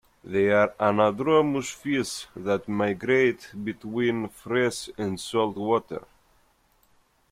[0.23, 6.07] They are anadromous fish that migrate between fresh and salt water.